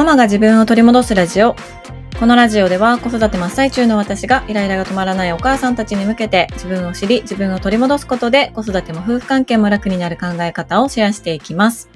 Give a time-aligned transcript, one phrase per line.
[0.00, 1.54] ママが自分を取り戻すラジオ。
[2.18, 11.90] このラジオでは子育て真っ最中の私がイライラが止まらないお母さんたちに向けて自分を知り自分を取り戻すことで子育ても夫婦関係も楽になる考え方をシェアしていきます。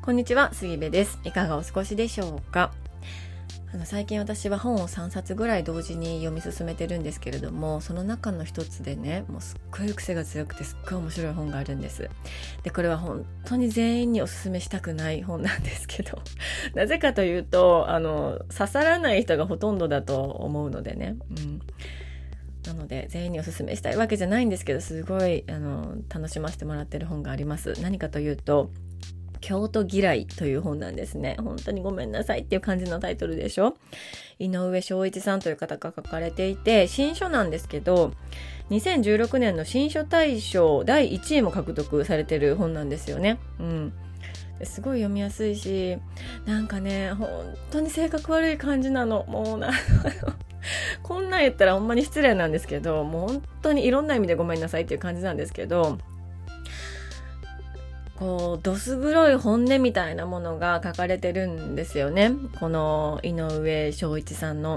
[0.00, 1.18] こんにちは、杉部です。
[1.24, 2.70] いかがお過ごしでしょうか？
[3.72, 12.10] あの最近私は本を3冊ぐらい同時に読み進めてるんですけれどもその中の一つでねもうすっごい癖が強くてすっごい面白い本があるんです。
[12.64, 16.18] でこれは本当に全員におすすめしたくない本なんですけど
[16.74, 21.16] なぜかというとあの刺さらない人がほとんどだと思うのでね。
[21.30, 21.60] うん。
[22.66, 27.74] なので全員におすすめしたいわけじゃないんですけどすごいあの楽しませてもらってる本があります。
[27.80, 28.70] 何かというと
[29.40, 31.36] 京都嫌いという本なんですね。
[31.38, 33.76] 本当にごめんなさいっていう感じのタイトルでしょ
[34.38, 38.12] 井上翔一さんという方が書かれていて、新書なんですけど、
[38.70, 43.38] 2016年の新書大賞第1位も獲得されてる本なんですよね。
[43.58, 43.92] うん。
[44.62, 45.96] すごい読みやすいし、
[46.44, 47.28] なんかね、本
[47.70, 49.24] 当に性格悪い感じなの。
[49.26, 49.70] もうな、
[51.02, 55.98] こんなん言ったらほんまに失礼なんですけど、もう本当にいろんな意味でごめんなさいっていう感じなんですけど、
[58.20, 62.32] こうどす黒い本音みたいなものが書かれてるんですよね。
[62.60, 64.76] この井上翔一さんの。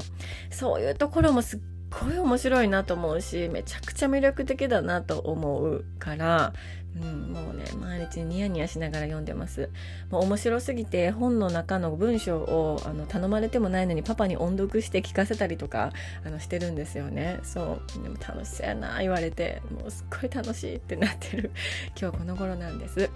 [0.50, 1.60] そういうところもすっ
[2.02, 6.54] ごい面白いなと思うしめちゃくちゃ魅力的だなと思うから
[7.02, 9.70] うん、もうね毎日ニヤニヤしながら読んでます。
[10.12, 15.92] もう面白すぎて本の中の文章をあの頼まれてもないのにパパに音読して聞かせたりとか
[16.24, 17.40] あのしてるんですよね。
[17.44, 21.52] そうでも楽しそうやな言われてもうすっごい楽しいってなってる。
[22.00, 23.00] 今日この頃なんです。
[23.00, 23.10] はい。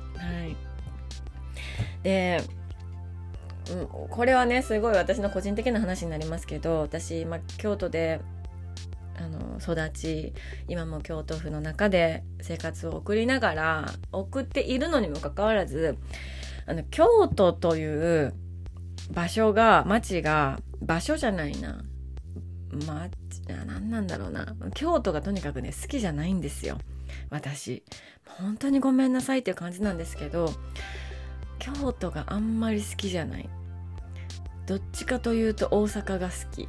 [2.02, 2.42] で
[3.70, 8.22] うん、これはねすごい私の個人的な話になりますけど私、ま京都で
[9.18, 10.34] あの育ち
[10.68, 15.98] 今も京都府の中で生活を送りながら送っているのにもかかわらず
[16.66, 18.33] あの京都という
[19.11, 21.83] 場所が町が場所じゃないな。
[22.86, 23.11] 町
[23.48, 24.56] 何なんだろうな。
[24.76, 26.77] 京都がとにかくね好きじゃないんですよ。
[27.30, 27.83] 私。
[28.26, 30.54] 本当にごめんなさいっていう感じなんですけど
[31.58, 33.50] 京都があんまり好きじゃない。
[34.67, 36.67] どっちかというと大阪が好き。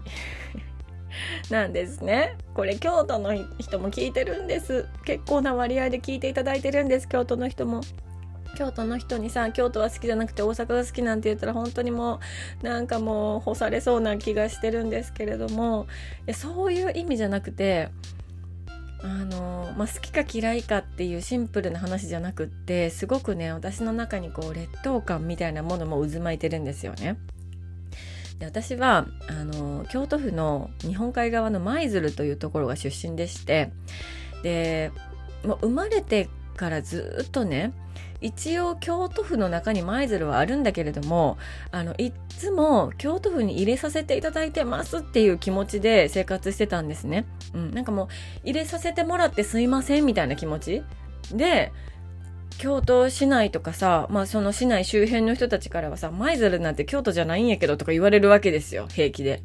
[1.50, 2.36] なんですね。
[2.54, 4.86] これ京都の人も聞いてるんです。
[5.04, 7.80] 結構な割合で聞いていただいてるんです、京都の人も。
[8.56, 12.18] 京都の人にさ京都は好きじゃなくて大阪が好きなんて言ったら本当にも
[12.62, 15.86] うなんかもう干されそうな気がしてるんですけれども
[16.32, 17.90] そういう意味じゃなくて
[19.02, 27.16] あの、まあ、好きか嫌いかっていうシンプルな話じゃなくってすごくね私の中にこう劣等感みたいなものも渦巻いてるんですよね。
[28.38, 33.70] で私はあの京都府の日本海側の舞鶴というところが出身でして
[34.42, 34.92] で
[35.44, 37.72] もう生まれてからずっとね
[38.20, 41.38] 一応京都府の中に舞鶴はあるんだけれども
[41.70, 47.26] あのいつも京都府に入れさせていただいてますっていう気持ちで生活してたんですね。
[47.54, 48.08] うん、なんかもう
[48.42, 50.82] 入れさせてもらってすいませんみたいな気持ち
[51.32, 51.72] で
[52.58, 59.42] 京都市内とかさ、まあその市内周辺の人たちからはさ、舞鶴なんて京都じゃないんやけどとか言われるわけですよ、平気で。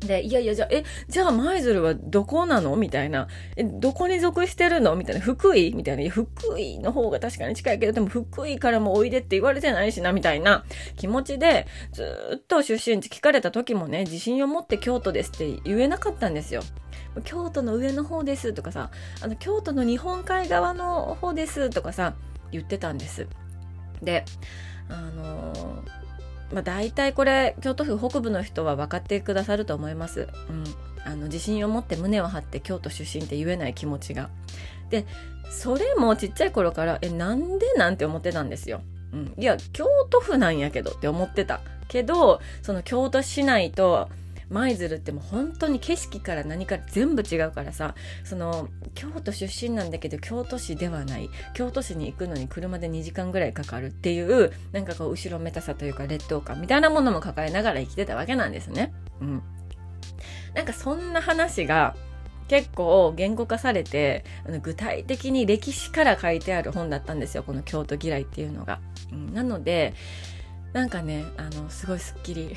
[0.00, 2.74] で、いやいや、じゃあ、え、じゃあ舞鶴はどこなの？
[2.74, 3.28] みたいな。
[3.56, 4.96] え、どこに属してるの？
[4.96, 5.20] みたいな。
[5.20, 5.72] 福井？
[5.74, 6.02] みたいな。
[6.02, 10.64] いや福井の方が確かに近いけど、でも福井からもおいでって言われてないしな、みたいな
[10.96, 12.04] 気持ちで、ず
[12.34, 16.62] っと出身地聞かれた時もね、自信を持って京都ですって言えなかったんですよ。
[17.22, 22.14] 京都の上の方ですとかさ、あの、京都の日本海側の方ですとかさ、
[22.52, 23.26] 言ってたんです。
[24.02, 24.24] で
[24.88, 25.82] あの
[26.52, 30.28] まあ、大体これ京都府北部の人は分かってくださると思います。
[30.50, 30.64] うん、
[31.04, 34.28] あの自信を持って胸を張って京都出身って言えない気持ちが。
[34.90, 35.06] で
[35.50, 38.82] それもちっちゃい頃からえなんでなんて思ってたんですよ。
[39.12, 44.08] うん、いや京都府なんやけどって思ってたけどその京都市内と
[44.52, 58.92] 舞鶴ってもう本当に景色から何か全部違うからさその京都出身なんだけど京都市ではない京都市に行くのに車で2時間ぐらいかかるっていうなんかこう後ろめたさというか劣等感みたいなものも抱えながら生きてたわけなんですね。
[59.20, 59.42] うん、
[60.54, 61.96] なんかそんな話が
[62.48, 68.80] 結構言語化されてあの具体的に歴史から書いてある本だったんですよこの京都嫌いっていうのが。
[69.10, 69.94] うん、なので
[70.72, 72.54] なんかねあのすごいすっきり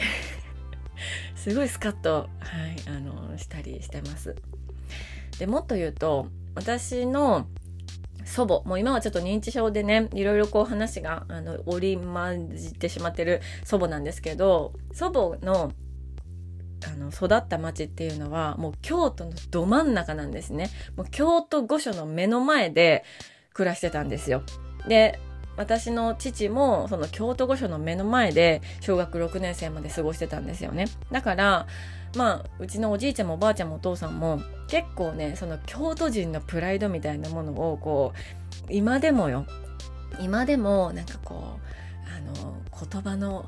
[1.36, 4.36] すごいスカッと、はい、あのしたりしてます。
[5.40, 7.48] でもっと言うと私の
[8.24, 15.72] 祖母もう今はちょっと認知症でねいろいろこう話があの織り交じってしまってる祖母なんですけど祖母の
[16.86, 23.04] あの育った町っていうのはもう京都のど真ん中なんですねもう京都御所の目の前で
[23.54, 24.44] 暮らしてたんですよ
[24.88, 25.20] で
[25.57, 30.88] 私の父もその京都御所の目の前で小学6年生まで過ごしてたんですよね。
[31.12, 31.68] だから
[32.16, 39.46] まあうちのおじいちゃんもおばあちゃんもお父さんも結構ねその京都人のプライドみたいなものをこう今でもよ
[40.19, 41.75] 今でもなんかこう
[42.08, 43.44] あの言葉のは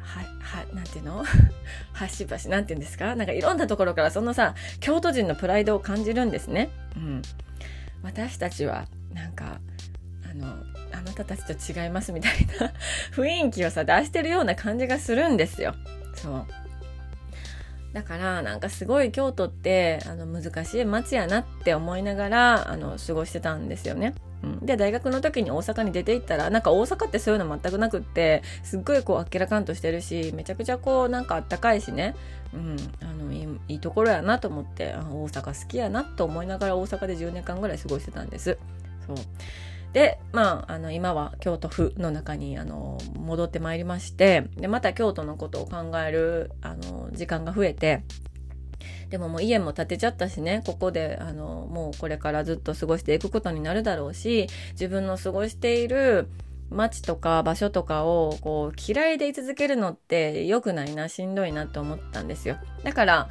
[0.00, 1.24] ははなんていうの？
[1.92, 3.14] 端々なんていうんですか？
[3.14, 6.70] なんかいろんなところからそのさ京都人のプライドを感じるんですね。
[6.96, 7.22] うん、
[8.02, 9.60] 私たちはなんか
[10.28, 10.56] あの
[11.00, 12.72] あなたたちと違いますみたいな
[13.16, 15.74] 雰囲気をさ出してるような感じがするんですよ。
[16.14, 16.46] そう
[17.92, 24.14] だからなんかすごい京都ってあの難しい街やなって思いながらあの過ごしてたんですよね。
[24.42, 32.14] うん、で大学の時に大阪に出て行ったらなんか大阪ってそういうの全くなくってすっごいこうあっけらかんとしてるしめちゃくちゃこうなんかあったかいしね、
[32.54, 38.56] うん、あのいいいいところやなと思って大阪好きやなと思いながら大阪で10年間ぐらい過ごしてたんです。
[39.06, 39.16] そう
[39.92, 48.02] で、まあ、あの、今は京都府の中に、あの、戻ってまいりまして、で、また京都のことを考える、あの、時間が増えて、
[49.08, 56.28] でももう家も建てちゃったしね、ここで、あの、もうこれからずっと過ごしていくことになるだろうし、自分の過ごしている
[56.70, 62.58] 街とか場所とかを、こう、嫌いでい続けるのって良くないな、しんどいなと思ったんですよ。
[62.84, 63.28] だから、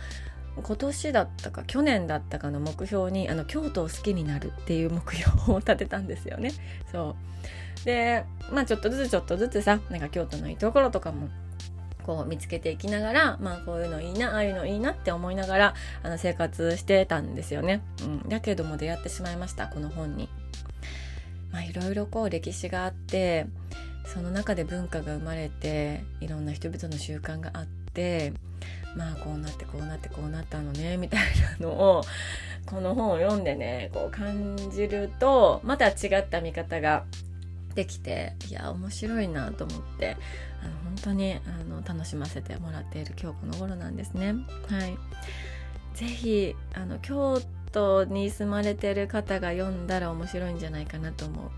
[0.61, 6.51] 今年だったか去年だったかの目標にあの京都を好きになるっていう目標を立てたんですよね。
[6.91, 7.15] そ
[7.83, 11.29] うでまあちょっとずつちょっとずつさなんか京都のいいところとかも
[12.03, 15.73] こう見つけていきながらまあこういうのいいなああいうのいいなって思いながら
[16.03, 17.81] あの生活してたんですよね。
[18.03, 20.29] うん、だけども出会ってしまいましたこの本に。
[21.51, 23.47] まあいろいろこう歴史があって
[24.05, 28.33] その中で文化が生まれていろんな人々の習慣があって
[28.95, 31.19] まあこうなってこうなってこうなったのねみたい
[31.59, 32.03] なのを
[32.65, 37.05] この本を読んでねこう感じるとまた違った見方が
[37.75, 40.17] できていや面白いなと思って
[40.61, 44.35] あの本当にあの楽しませてもらっている今日この頃なんですね。
[44.67, 44.97] はい、
[45.93, 47.41] ぜひあの京
[47.71, 51.51] 都に住まれてる方が読んだら面白いんじゃないかなと思う。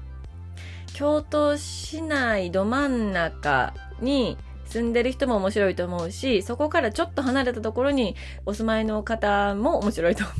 [0.93, 4.37] 京都市内ど真ん中に
[4.71, 8.15] 住んでる人も面白いと思うし、そこからちょっと離れたところに
[8.45, 10.37] お住まいの方も面白いと思う。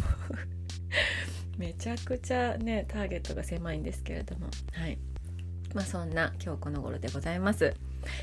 [1.60, 4.48] めちゃくちゃね、ターゲットが狭いんですけれども。
[4.72, 4.98] はい。
[5.74, 7.76] まあそんな今日この頃でございます。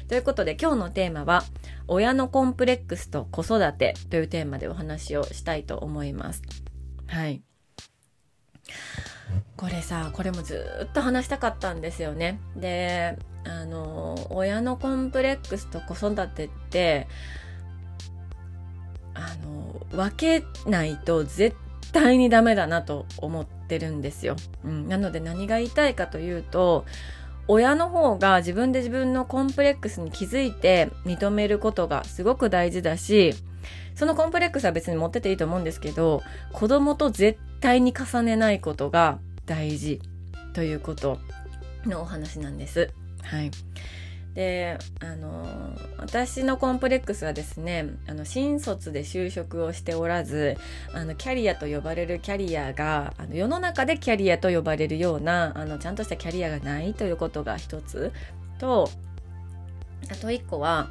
[0.09, 1.45] ということで今日のテーマは、
[1.89, 6.43] 親のコンプレックスと子育てというテーマでお話をしたいと思います。
[7.07, 7.43] はい。
[9.57, 12.41] これさ、これもずっと話したかったんですよね。
[12.57, 17.09] で、あの親のコンプレックスと子育てって
[19.15, 21.57] あの分けないと絶
[21.93, 24.37] 対にダメだなと思ってるんですよ。
[24.65, 26.85] うん、なので何が言いたいかというと
[27.49, 33.35] 親の方が自分で自分のコンプレックスに気づいて認めることがすごく大事だし
[33.95, 36.23] そのコンプレックスは別に持ってていいと思うんですけど
[36.53, 40.01] 子供と絶対に重ねないことが大事
[40.53, 41.19] ということ
[41.87, 42.91] のお話なんです。
[43.23, 43.51] はい。
[44.35, 45.45] であの
[45.97, 50.57] 私のコンプレックスはですねあの新卒で就職をしておらず
[50.95, 58.13] あのキャリアと呼ばれるキャリアがあの世の中でキャリアと呼ばれるようなあのちゃんとしたキャリアがないということが一つ
[58.61, 58.89] と
[60.09, 60.89] あと一個は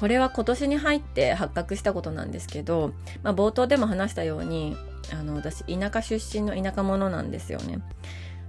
[0.00, 4.76] これは今年に入って発覚したことなんですけど、まあ、冒頭でも話したように
[5.12, 7.80] あの私田舎出身の田舎者なんですよね。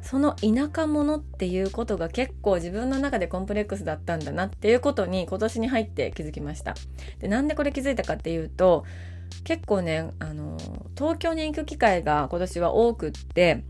[0.02, 6.76] その田舎者っていうことが結構自分の中でコンプレックスだったんだなっていうことに今年に入って気づきました。
[7.20, 8.86] でなんでこれ気づいたかっていうと
[9.44, 10.58] 結構ねあの
[10.98, 13.64] 東京に行く機会が今年は多くって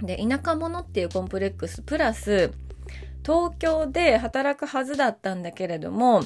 [0.00, 2.52] で田舎者っていうコンプレックスプラス
[3.24, 6.22] 東京で働くはずだったんだけれども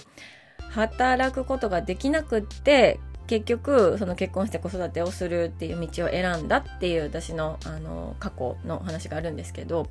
[0.70, 9.88] 働くことができなくって結局その結婚して子育てをするっていう道を選んだっていう私のあの過去の話があるんですけど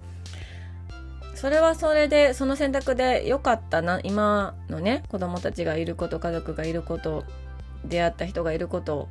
[1.36, 7.26] それはそれでその選択で良かったな今のね子供たちがいること家族がいること
[7.84, 9.10] 出会った人がいること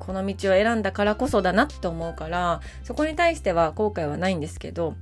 [0.00, 4.94] この道を選んだからこそだなって思うからそこに対しては後悔はないんですけど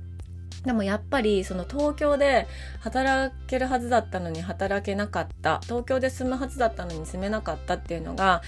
[0.65, 2.47] でもやっぱりその東京で
[2.81, 8.41] 働けるはずだったのに働けなかった東京で住むはずだったのに住めなかったっていうのが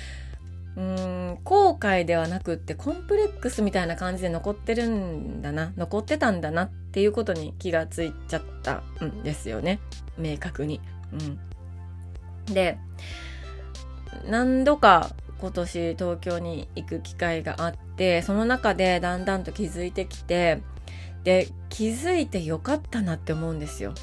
[0.75, 9.79] うん後悔ではなくってコンプレックスみたいな感じで残ってるんだな残ってたんだなっていうことに気がついちゃったんですよね
[10.17, 10.79] 明確に。
[12.47, 12.77] うん、で
[14.29, 20.61] 何度か今年東京に行く機会があってその中でだんだんと気づいてきて
[21.23, 23.93] で気づいてよかったなって思うんですよ。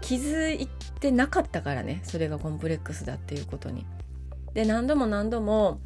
[0.00, 0.68] 気づい
[1.00, 3.86] てなかったからねそれがコンプレックスだっていうことに。
[4.54, 5.80] で何度も何度も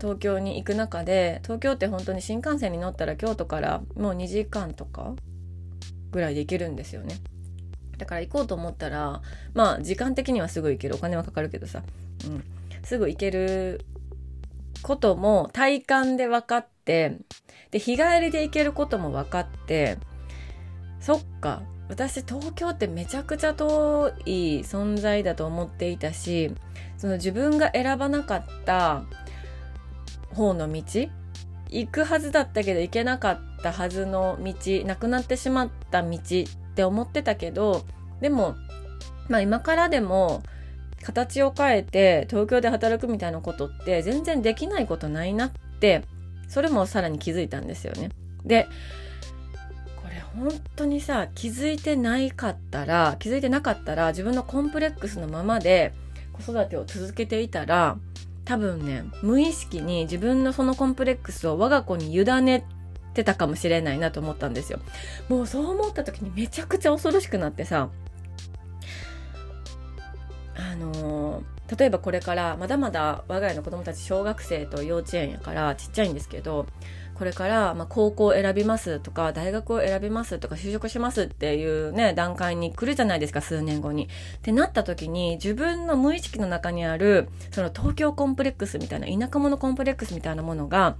[0.00, 5.14] 東京に行く中で東京って本当に新幹線に乗ったら京都からもう2時間とか
[6.10, 7.16] ぐらいで行けるんですよね。
[7.98, 9.20] だから行こうと思ったら
[9.52, 10.94] まあ時間的にはすぐ行ける。
[10.94, 11.82] お金はかかるけどさ、
[12.26, 12.44] うん、
[12.82, 13.84] すぐ行ける
[14.82, 17.18] ことも体感で分かって
[17.70, 19.98] で日帰りで行けることも分かって
[21.00, 26.54] そっか私東京ってめちゃくちゃ遠い存在だと思っていたし
[26.96, 29.02] その自分が選ばなかった
[30.34, 30.82] 方の道
[31.70, 34.54] 行くはずだったけど行けなかったはずの道
[34.84, 36.20] なくなってしまった道っ
[36.74, 37.84] て思ってたけど
[38.20, 38.54] でも
[39.28, 40.42] まあ今からでも
[41.02, 46.04] 形を変えて東京で働くみたいなことって全然できないことないなって
[46.48, 48.10] それもさらに気づいたんですよね。
[48.44, 48.66] で
[50.36, 55.92] 本当にさ気づいてないかったら気づいてなかったら自分のコンプレックスのままで
[56.32, 57.96] 子育てを続けていたら
[58.44, 62.64] 多分ね無意識に自分のそのコンプレックスを我が子に委ね
[63.14, 64.80] てたかもしれないなと思ったんですよ。
[65.28, 67.90] もうそう思った時にめちゃくちゃ恐ろしくなってさ
[70.56, 76.66] あのー、例えばこれからまだまだ我が家の子供たち小学生と幼稚園やからちっちゃいんですけど
[77.20, 84.04] これから、ま、高校を選びますとか大学を選びますとか就職しますっていうね段階に来るじゃないですか数年後に。
[84.04, 84.08] っ
[84.40, 90.96] てなった時に自分の無意識の中にあるその東京コンプレックスみたいな田舎者コンプレックスみたいなものが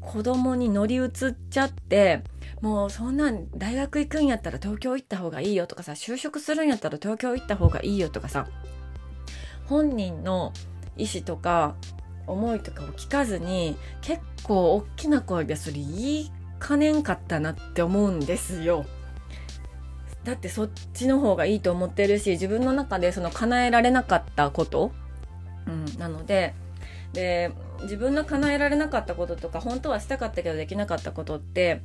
[0.00, 1.10] 子供に乗り移っ
[1.50, 2.24] ちゃって
[2.60, 8.48] もうそんなん大学行くんやったら東京行った方がいいよとかさ就職するんやったら東京行った方がいいよとかさ
[9.66, 10.52] 本人の
[10.96, 11.76] 意思とか
[12.30, 18.84] 思いとかを聞かずに結構大きな声でそれ言いかねんかったなって思うんですよ。
[20.24, 24.92] だってそっちの方がいいと思ってるし自分の中でその叶えられなかったこと、
[25.66, 26.54] うん、なので
[27.14, 27.50] で
[27.82, 31.80] 自分の叶えられなかったこととか本当はしたかったけどできなかったことって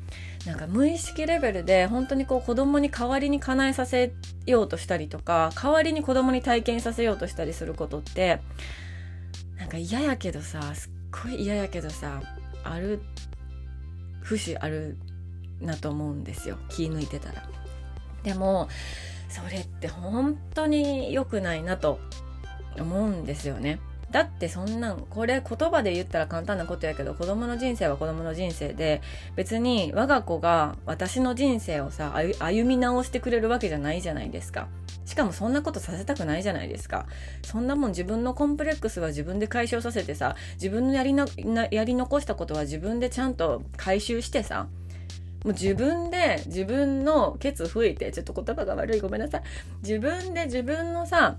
[0.46, 4.12] なんか無意識レベルで本当にこう子供に代わりに叶えさせ
[4.46, 8.42] ようとしたりとか代わりに子供に体験させようとしたりすることって
[9.66, 10.92] なんか嫌やけどさすっ
[11.24, 12.22] ごい嫌やけどさ
[12.64, 13.02] ある
[14.22, 14.96] 節ある
[15.60, 17.50] なと思うんですよ気抜いてたら。
[18.22, 18.70] でも
[19.28, 22.00] それって本当に良くないなと
[22.80, 23.80] 思うんですよね。
[24.12, 29.02] だってそんなんこれ言葉で言ったら簡単なことやけど子供の人生は子供の人生で
[29.36, 34.68] 別に我が子が私の人生をさ歩み直してくれるわけじゃないじゃないですか
[35.06, 37.06] しかもそんなことさせたくないじゃないですか
[37.44, 41.26] そんなもん自分のコンプレックスは自分で解消させてさ自分のやりな
[41.72, 44.68] やり残したことは自分でちゃんと回収してさ
[45.44, 49.44] もう自分で自分のケツ吹いてちょっと言葉が悪いごめんなさい
[49.84, 51.38] 自分で自分のさ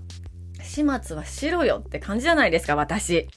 [0.61, 3.27] 始末はしろよって感じじゃないですか、私。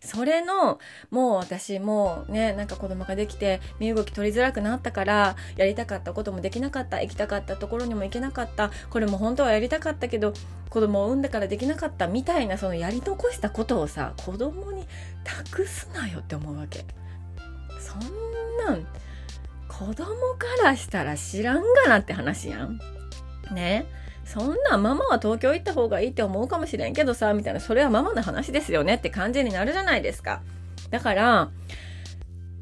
[0.00, 0.78] それの、
[1.10, 10.32] もう私もね、なんか子供ができて、身動き取りづらくなったから、やりたかったこともできなかった、行きたかったところにも行けなかった、これも本当はやりたかったけど、
[10.70, 14.86] 子供を産んでからできなかったみたいな、そのやり残したことをさ、子供に
[15.24, 16.84] 託すなよって思うわけ。
[17.80, 18.00] そん
[18.64, 18.86] なん、
[19.66, 22.80] 子供からしたら知らんがなって話やん。
[23.52, 23.86] ね。
[24.28, 27.60] そんなママは東京行った方がいいって思うかもしれんけどさみたいな。
[27.60, 30.42] それはママの話ですよねって感じになるじゃないですか。
[30.90, 31.50] だから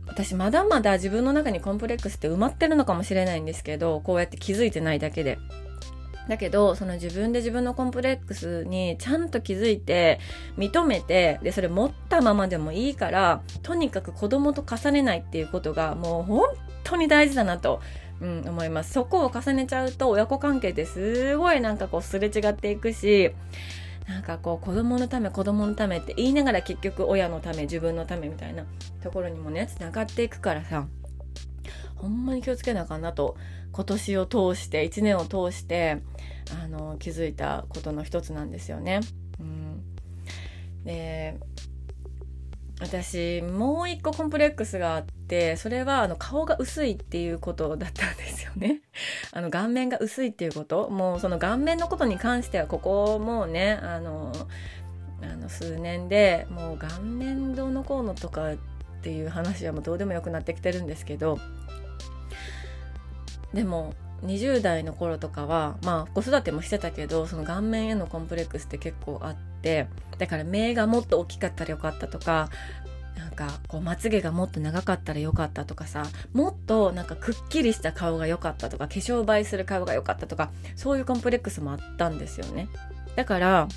[0.06, 5.38] 私まだまだ自分の中にコンプレックスって埋まってるのかもしれないんですけどこうやって気づいてないだけで。
[6.28, 10.18] だけどその自分で自分のコンプレックスにちゃんと気づいて
[10.58, 16.48] 認めてでそれ持ったままでもいいからとにかく子供と重ねないっていうことがもう本
[16.82, 17.80] 当に大事だなと。
[18.20, 18.92] うん、思います。
[18.92, 23.32] そこを重ねちゃうと親子関係ってすごいなんかこうすれ違っていくし、
[24.08, 28.64] なんかこう子供のため子供のためって言いながら結局親のため自分のためみたいな
[29.02, 30.86] ところにもね、繋がっていくからさ、
[31.96, 33.36] ほんまに気をつけなあかんなと
[33.72, 36.02] 今年を通して1年を通して
[36.62, 39.00] あの気づいたことの一つなんですよね。
[39.40, 39.82] うん、
[40.84, 41.38] で
[42.78, 48.82] 私もう一個コンプレックスがあってそれはあの顔が薄いっていうことだったんですよね。
[49.32, 54.32] あの顔面が薄いっていうこともうその顔面のことに関してはここもうねあの
[55.22, 58.56] あの数年でもう顔面どうのこうのとかっ
[59.02, 61.38] ていう話はもうどうでもよくなってきてるんですけど
[63.54, 72.48] でも20代の頃とかはまあ子育てもしてたけどその顔面へのコンプレックスって結構あってだから目がもっと大きかったらよかったとか
[73.16, 82.68] なんかこうまつげがもっと長かったらよかったとかさもっとなんかくっきりした顔が良かったとか化粧映えする顔が良かったとかそういうコンプレックスもあったんですよね。
[83.16, 83.68] だから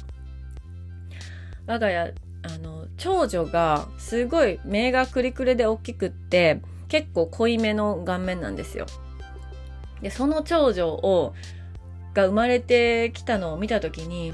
[1.67, 8.85] 我が家あの長女がすごい目がクリクリで大きくって結構濃いめの顔面なんですよ。
[10.01, 11.33] でその長女を
[12.13, 14.33] が生まれてきたのを見た時に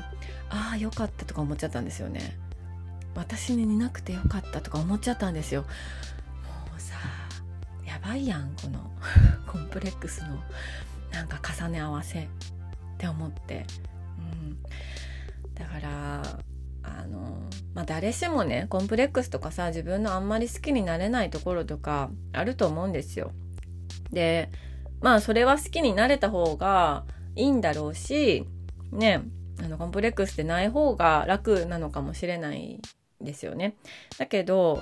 [0.50, 2.38] ああよかったとか思っちゃったんですよね。
[3.16, 5.62] 私に似なくてよかったとか思っちゃったんですよ。
[5.62, 5.68] も
[6.78, 6.96] うさ
[7.86, 8.92] やばいやんこの
[9.48, 10.38] コンプレックスの
[11.12, 12.24] なんか重ね合わせ。
[12.24, 12.28] っ
[12.98, 13.66] て思って、
[14.18, 14.58] うん、
[15.54, 16.40] だから
[16.84, 17.38] あの
[17.74, 23.32] まあ誰しもねコンプレックスとかさ自分のあんまり好きになれないところとかあると思うんですよ。
[24.12, 24.50] で
[25.06, 27.04] まあそれは好きになれた方が
[27.36, 28.44] いいんだろうし
[28.92, 29.22] ね
[29.60, 32.82] あのコンプレックスでない方が楽なのかもしれない
[33.22, 33.76] ですよね。
[34.18, 34.82] だけど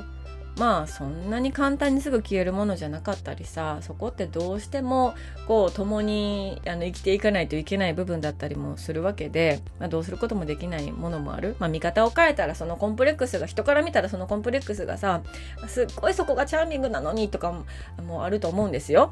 [0.58, 5.14] まあそんなに簡単にすぐ消えるものじゃなかったりさそこってどうしても
[5.46, 15.22] こう共にあの生きていかないといけない部分だったりもするわけで、まあ、どうすることもできないものもある、まあ、見方を変えたらそのコンプレックスが人から見たらそのコンプレックスがさ
[15.68, 17.66] すっごいそこがチャーミングなのにとかも
[18.02, 19.12] もあると思うんですよ。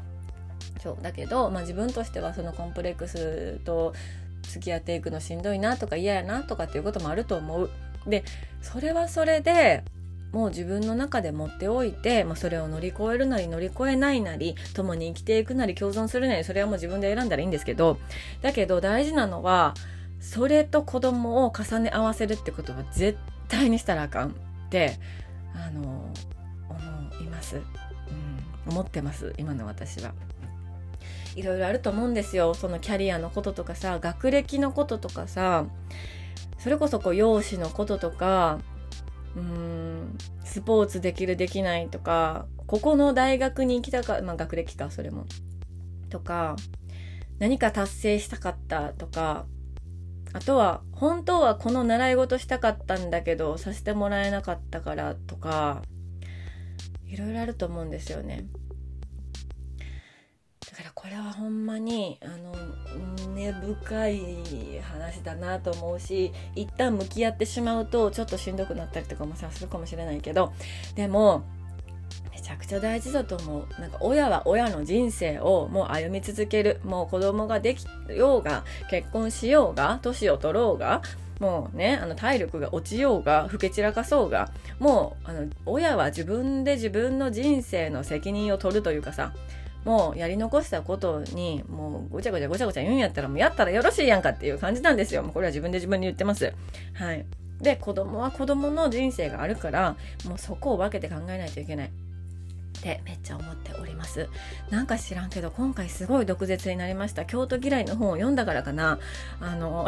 [0.82, 3.94] そうだけど、まあ、自分としてはそのコンプレックスと
[4.42, 7.70] 付き合っていくのしんどいなとか嫌やなとかっていうこともあると思う。
[8.06, 8.24] で
[8.60, 9.84] それはそれで
[10.32, 17.98] もう自分の中で持っておいて、まあ、それを乗り越えるなり乗り越えないなり共に生きていくなり共存するなりそれはもう自分で選んだらいいんですけど
[18.40, 19.74] だけど大事なのは
[20.20, 24.32] それと子供を重ね合わせるってことは絶対にしたらあかんっ
[24.70, 24.96] て
[25.54, 25.82] あの
[26.70, 30.12] 思います、うん、思ってます今の私は。
[31.34, 35.66] いろいろあると思うんですよそのキャリアのこととかさ学歴のこととかさ
[36.58, 38.58] それこそこう容姿のこととか
[39.34, 45.26] うーんスポーツできるできないとかここの大学に行きたかまあ学歴かそれも
[46.10, 46.56] とか
[47.38, 49.46] 何か達成したかったとか
[50.34, 55.82] あとは本当はこの習い事したかったんだけどさせてもらえなかったからとか
[57.06, 58.46] いろいろあると思うんですよね。
[60.94, 70.52] これはほんまにあの根深い話だなと思うし一旦向き合ってしまうとちょっとしんどくなったりとかもさするかもしれないけど
[70.94, 71.44] でも
[72.30, 73.80] めちゃくちゃ大事だと思う。
[73.80, 76.80] なんか親は親の人生をもう歩み続ける。
[76.84, 81.02] もう子供ができようが結婚しようが年を取ろうが
[81.40, 89.32] もうねあの体力が落ちようが老け散らかそうがもうあの親は自分で自分の人生の責任を取るというかさ
[89.84, 95.22] もうやり残したことにもうごちゃごちゃごちゃごちゃ言うんやったらもうやったらよろしいやんかっていう感じなんですよ。
[95.22, 96.52] もうこれは自分で自分に言ってます。
[96.94, 97.24] はい。
[97.60, 101.90] で、子供は子供の人生があるから、もうそこを分けて考えないといけない。
[102.82, 104.28] ってめっちゃ思っております
[104.70, 108.98] なんか知らんけど今回すごい毒舌になりました京都嫌いの本を読んだからかな
[109.40, 109.86] あの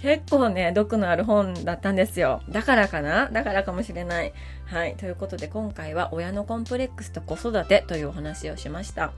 [0.00, 2.42] 結構ね、毒のある本だったんですよ。
[2.48, 3.28] だからかな？
[3.30, 4.32] だからかもしれない。
[4.64, 4.96] はい。
[4.96, 9.12] ということで今回は親のコンプレックスと子育てというお話をしました。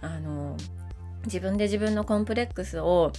[0.00, 0.56] あの、
[1.26, 3.12] 自分で自分のコンプレックスを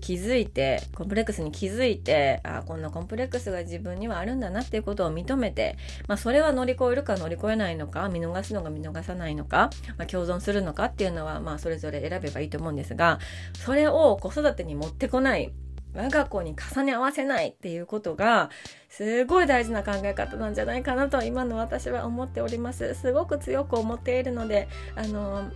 [0.00, 13.18] 気づいて、コンプレックスに気づいて、あこんなコンプレックスが自分にはあるんだなっていうことを認めて、まあそれは乗り越えるか乗り越えないのか、見逃すのか見逃さないのか、まあ、共存するのかっていうのは、まあそれぞれ選べばいいと思うんですが、
[13.54, 15.52] それを子育てに持ってこない。
[15.94, 18.50] 我が子に重ね合わせないっていうことが
[18.88, 22.94] すごい大事な考え方なんじゃないかなと今の私は思っております。
[22.94, 25.50] すごく強く思っているのであの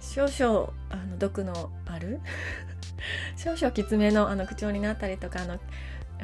[0.00, 2.20] 少々あの毒のある
[3.36, 5.56] 少々きつめのあの口調になったりとかあのあ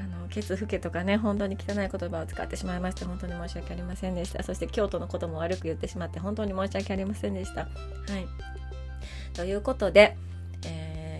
[0.00, 4.42] のケツフケとかね本当に汚い言葉を使ってしまいまして本当に申し訳ありませんでした。
[4.42, 7.62] そして京都のことも悪く言ってしまって本当に申し訳ありませんでした。
[7.62, 7.68] はい。
[9.34, 10.16] ということで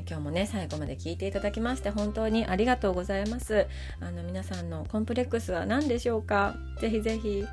[0.08, 3.66] 今日もね最後まで聞いていただきまして本当にありがとうございます。
[4.00, 6.56] あの皆さんのコンプレックスは何でしょうか？
[6.80, 7.44] ぜひぜひ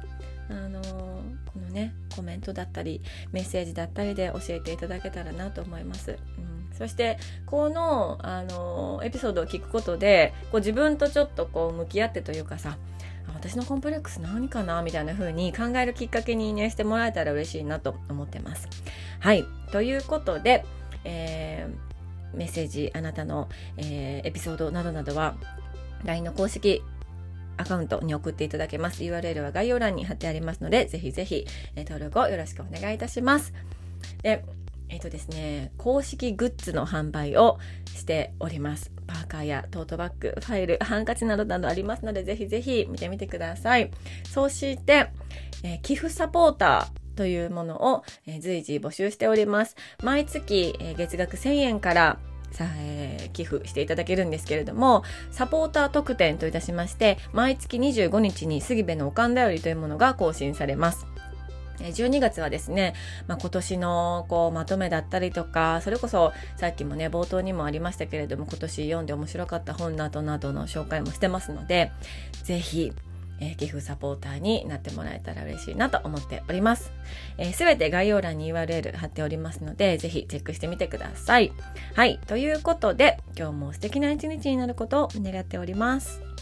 [0.50, 3.02] あのこのねコメントだったり
[3.34, 12.78] メッセージだったりで教えていただけたらなと思います、うん、そしてこのあのエピソードを聞くことでこう自分とちょっとこう向き合ってというかさ
[13.34, 14.82] 私のコンプレックス何かな？
[14.82, 18.70] みたいな風に考えるきっかけにねしてもらえたら嬉しいなと思ってます。
[19.20, 19.44] はい。
[19.72, 20.64] ということで、
[21.04, 21.95] えー
[22.36, 25.36] メッセージあなたの、えー、エピソードなどなどは
[26.04, 26.82] LINE の公式
[27.58, 29.04] アカウントに送っていただけます。
[29.04, 31.46] URL は概要欄に貼ってありますので、ぜひぜひ、
[31.76, 33.54] えー、登録をよろしくお願いいたします。
[34.22, 34.44] で、
[34.90, 38.92] えっ、ー、とですね、公式グッズの販売をしております。
[39.08, 43.92] パーカーやトートバッグ、ファイル、ハンカチなどなどありますので、ぜひぜひ見てみてください。
[44.26, 45.12] そして、
[45.64, 48.04] えー、寄付サポーターというものを、
[48.40, 49.76] 随時募集しております。
[50.04, 52.20] 毎月、月額1000円から
[52.56, 61.06] さえー、寄付していただけるんですけれども、サポーター特典といたしまして、毎月25日に杉部のおかんだよりというものが更新されます。
[61.80, 62.94] 12月はですね、
[63.28, 71.92] まあ、今年のこうまとめだったりとか、それこそさっきもね、冒頭にもありましたけれども、今年読んで面白かった本などなどの紹介もしてますので、
[72.44, 72.94] ぜひ、
[73.40, 76.92] えー、寄付サポーターになってもらえたら嬉しいなと思っております。
[77.38, 81.52] えー、べ、て概要欄に URL 貼っておりますので、ぜひチェックしてみてください。
[81.94, 82.20] はい。
[82.28, 86.35] ということで、今日も素敵な一日になることを願っております。